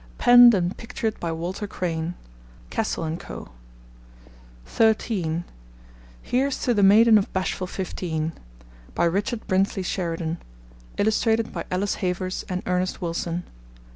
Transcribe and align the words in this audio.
Penned 0.17 0.55
and 0.55 0.75
Pictured 0.75 1.19
by 1.19 1.31
Walter 1.31 1.67
Crane. 1.67 2.15
(Cassell 2.71 3.03
and 3.03 3.19
Co.) 3.19 3.49
(13) 4.65 5.43
Here's 6.23 6.59
to 6.63 6.73
the 6.73 6.81
Maiden 6.81 7.19
of 7.19 7.31
Bashful 7.33 7.67
Fifteen. 7.67 8.31
By 8.95 9.05
Richard 9.05 9.45
Brinsley 9.45 9.83
Sheridan. 9.83 10.39
Illustrated 10.97 11.53
by 11.53 11.65
Alice 11.69 11.97
Havers 12.01 12.43
and 12.49 12.63
Ernest 12.65 12.99
Wilson. 12.99 13.43